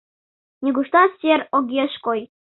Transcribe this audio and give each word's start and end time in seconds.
Нигуштат 0.63 1.11
сер 1.19 1.39
огеш 1.57 1.93
кой. 2.05 2.19